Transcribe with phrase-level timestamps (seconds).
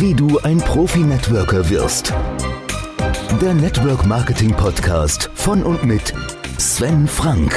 [0.00, 2.14] Wie du ein Profi-Networker wirst.
[3.42, 6.14] Der Network Marketing Podcast von und mit
[6.56, 7.52] Sven Frank.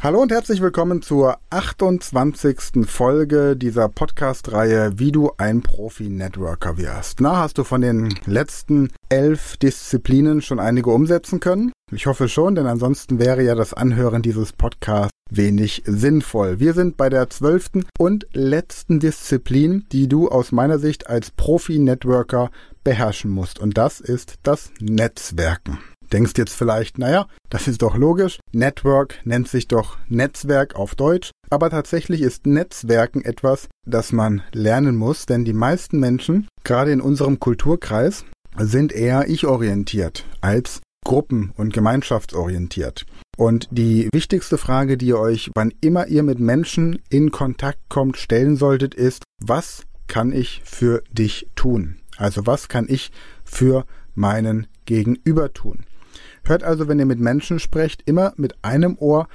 [0.00, 2.84] Hallo und herzlich willkommen zur 28.
[2.84, 7.20] Folge dieser Podcast-Reihe Wie du ein Profi-Networker wirst.
[7.20, 11.70] Na, hast du von den letzten elf Disziplinen schon einige umsetzen können?
[11.92, 16.60] Ich hoffe schon, denn ansonsten wäre ja das Anhören dieses Podcasts wenig sinnvoll.
[16.60, 22.50] Wir sind bei der zwölften und letzten Disziplin, die du aus meiner Sicht als Profi-Networker
[22.84, 23.58] beherrschen musst.
[23.58, 25.78] Und das ist das Netzwerken
[26.12, 28.38] denkst jetzt vielleicht, naja, das ist doch logisch.
[28.52, 31.30] Network nennt sich doch Netzwerk auf Deutsch.
[31.50, 37.00] Aber tatsächlich ist Netzwerken etwas, das man lernen muss, denn die meisten Menschen, gerade in
[37.00, 38.24] unserem Kulturkreis,
[38.58, 43.06] sind eher ich-orientiert als gruppen- und gemeinschaftsorientiert.
[43.38, 48.18] Und die wichtigste Frage, die ihr euch, wann immer ihr mit Menschen in Kontakt kommt,
[48.18, 51.96] stellen solltet, ist, was kann ich für dich tun?
[52.18, 53.10] Also was kann ich
[53.44, 55.86] für meinen Gegenüber tun?
[56.44, 59.28] Hört also, wenn ihr mit Menschen sprecht, immer mit einem Ohr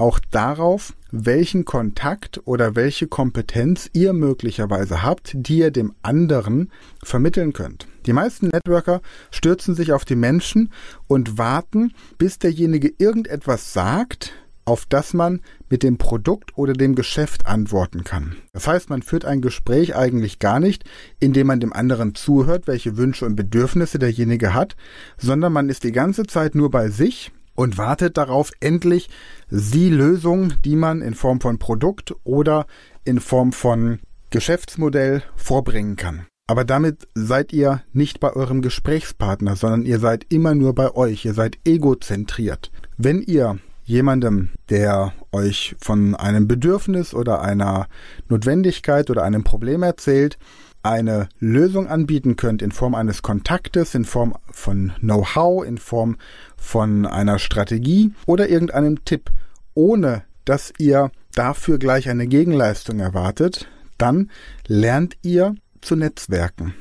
[0.00, 6.70] auch darauf, welchen Kontakt oder welche Kompetenz ihr möglicherweise habt, die ihr dem anderen
[7.02, 7.86] vermitteln könnt.
[8.06, 10.72] Die meisten Networker stürzen sich auf die Menschen
[11.06, 14.32] und warten, bis derjenige irgendetwas sagt,
[14.64, 18.36] auf das man mit dem Produkt oder dem Geschäft antworten kann.
[18.52, 20.84] Das heißt, man führt ein Gespräch eigentlich gar nicht,
[21.18, 24.76] indem man dem anderen zuhört, welche Wünsche und Bedürfnisse derjenige hat,
[25.18, 29.10] sondern man ist die ganze Zeit nur bei sich und wartet darauf, endlich
[29.50, 32.66] die Lösung, die man in Form von Produkt oder
[33.04, 33.98] in Form von
[34.30, 36.26] Geschäftsmodell vorbringen kann.
[36.46, 41.26] Aber damit seid ihr nicht bei eurem Gesprächspartner, sondern ihr seid immer nur bei euch,
[41.26, 42.72] ihr seid egozentriert.
[42.96, 43.58] Wenn ihr
[43.90, 47.88] jemandem, der euch von einem Bedürfnis oder einer
[48.28, 50.38] Notwendigkeit oder einem Problem erzählt,
[50.82, 56.16] eine Lösung anbieten könnt in Form eines Kontaktes, in Form von Know-how, in Form
[56.56, 59.30] von einer Strategie oder irgendeinem Tipp,
[59.74, 63.68] ohne dass ihr dafür gleich eine Gegenleistung erwartet,
[63.98, 64.30] dann
[64.66, 66.74] lernt ihr zu netzwerken.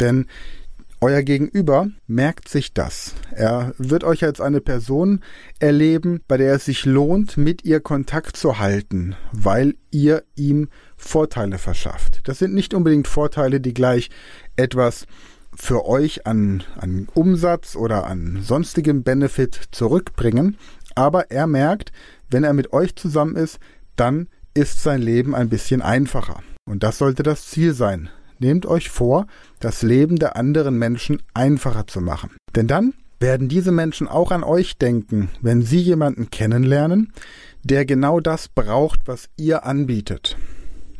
[0.00, 0.26] Denn
[1.00, 3.14] euer Gegenüber merkt sich das.
[3.30, 5.20] Er wird euch als eine Person
[5.58, 11.58] erleben, bei der es sich lohnt, mit ihr Kontakt zu halten, weil ihr ihm Vorteile
[11.58, 12.20] verschafft.
[12.24, 14.10] Das sind nicht unbedingt Vorteile, die gleich
[14.56, 15.06] etwas
[15.54, 20.56] für euch an, an Umsatz oder an sonstigem Benefit zurückbringen,
[20.94, 21.92] aber er merkt,
[22.30, 23.58] wenn er mit euch zusammen ist,
[23.96, 26.42] dann ist sein Leben ein bisschen einfacher.
[26.68, 29.26] Und das sollte das Ziel sein, nehmt euch vor,
[29.60, 32.30] das Leben der anderen Menschen einfacher zu machen.
[32.54, 37.12] Denn dann werden diese Menschen auch an euch denken, wenn sie jemanden kennenlernen,
[37.62, 40.36] der genau das braucht, was ihr anbietet.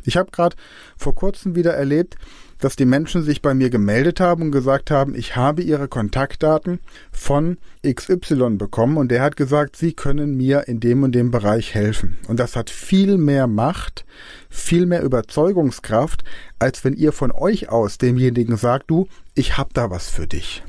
[0.07, 0.55] Ich habe gerade
[0.95, 2.15] vor kurzem wieder erlebt,
[2.59, 6.79] dass die Menschen sich bei mir gemeldet haben und gesagt haben, ich habe ihre Kontaktdaten
[7.11, 11.75] von XY bekommen und der hat gesagt, sie können mir in dem und dem Bereich
[11.75, 12.17] helfen.
[12.29, 14.05] Und das hat viel mehr Macht,
[14.49, 16.23] viel mehr Überzeugungskraft,
[16.57, 20.63] als wenn ihr von euch aus demjenigen sagt, du, ich hab da was für dich.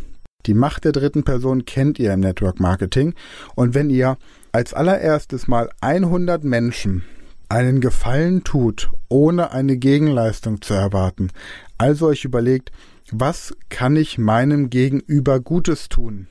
[0.46, 3.14] Die Macht der dritten Person kennt ihr im Network Marketing
[3.54, 4.18] und wenn ihr
[4.50, 7.04] als allererstes mal 100 Menschen
[7.48, 11.30] einen Gefallen tut, ohne eine Gegenleistung zu erwarten,
[11.78, 12.72] also euch überlegt,
[13.10, 16.28] was kann ich meinem Gegenüber Gutes tun?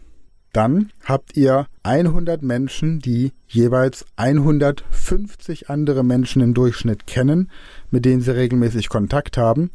[0.53, 7.51] Dann habt ihr 100 Menschen, die jeweils 150 andere Menschen im Durchschnitt kennen,
[7.91, 9.71] mit denen sie regelmäßig Kontakt haben.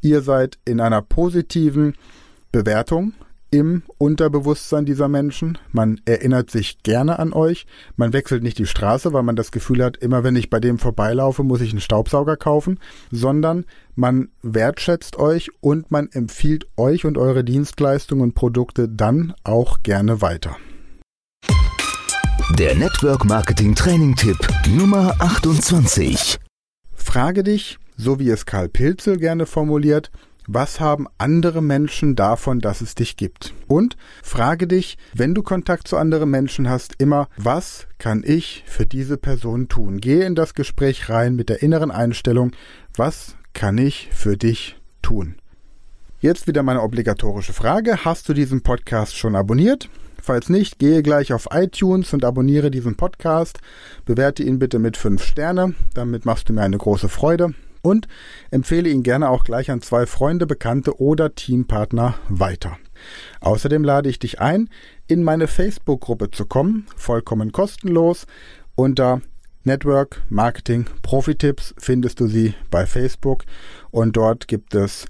[0.00, 1.94] Ihr seid in einer positiven
[2.52, 3.14] Bewertung
[3.50, 5.58] im Unterbewusstsein dieser Menschen.
[5.72, 7.66] Man erinnert sich gerne an euch.
[7.96, 10.78] Man wechselt nicht die Straße, weil man das Gefühl hat, immer wenn ich bei dem
[10.78, 12.78] vorbeilaufe, muss ich einen Staubsauger kaufen,
[13.10, 19.82] sondern man wertschätzt euch und man empfiehlt euch und eure Dienstleistungen und Produkte dann auch
[19.82, 20.56] gerne weiter.
[22.58, 24.38] Der Network Marketing Training Tipp
[24.68, 26.38] Nummer 28.
[26.92, 30.10] Frage dich, so wie es Karl Pilzel gerne formuliert,
[30.46, 33.54] was haben andere Menschen davon, dass es dich gibt?
[33.66, 38.86] Und frage dich, wenn du Kontakt zu anderen Menschen hast, immer, was kann ich für
[38.86, 40.00] diese Person tun?
[40.00, 42.52] Gehe in das Gespräch rein mit der inneren Einstellung,
[42.96, 45.36] was kann ich für dich tun?
[46.20, 48.04] Jetzt wieder meine obligatorische Frage.
[48.04, 49.88] Hast du diesen Podcast schon abonniert?
[50.22, 53.58] Falls nicht, gehe gleich auf iTunes und abonniere diesen Podcast.
[54.04, 55.74] Bewerte ihn bitte mit 5 Sterne.
[55.94, 58.08] Damit machst du mir eine große Freude und
[58.50, 62.76] empfehle ihn gerne auch gleich an zwei Freunde, Bekannte oder Teampartner weiter.
[63.40, 64.68] Außerdem lade ich dich ein,
[65.06, 68.26] in meine Facebook-Gruppe zu kommen, vollkommen kostenlos,
[68.74, 69.20] unter
[69.64, 73.44] Network Marketing Profi-Tipps findest du sie bei Facebook
[73.90, 75.04] und dort gibt es